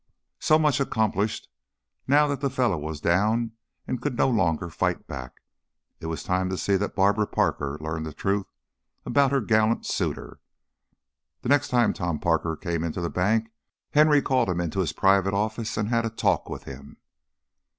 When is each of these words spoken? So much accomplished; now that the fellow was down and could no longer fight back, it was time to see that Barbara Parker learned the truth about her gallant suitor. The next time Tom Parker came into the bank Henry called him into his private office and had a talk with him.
So 0.39 0.57
much 0.57 0.79
accomplished; 0.79 1.47
now 2.07 2.25
that 2.27 2.41
the 2.41 2.49
fellow 2.49 2.75
was 2.79 2.99
down 3.01 3.51
and 3.85 4.01
could 4.01 4.17
no 4.17 4.27
longer 4.29 4.67
fight 4.67 5.05
back, 5.05 5.41
it 5.99 6.07
was 6.07 6.23
time 6.23 6.49
to 6.49 6.57
see 6.57 6.75
that 6.75 6.95
Barbara 6.95 7.27
Parker 7.27 7.77
learned 7.79 8.07
the 8.07 8.11
truth 8.15 8.47
about 9.05 9.29
her 9.29 9.41
gallant 9.41 9.85
suitor. 9.85 10.39
The 11.43 11.49
next 11.49 11.67
time 11.67 11.93
Tom 11.93 12.17
Parker 12.19 12.55
came 12.55 12.83
into 12.83 12.99
the 12.99 13.11
bank 13.11 13.51
Henry 13.91 14.23
called 14.23 14.49
him 14.49 14.59
into 14.59 14.79
his 14.79 14.91
private 14.91 15.35
office 15.35 15.77
and 15.77 15.89
had 15.89 16.03
a 16.03 16.09
talk 16.09 16.49
with 16.49 16.63
him. 16.63 16.97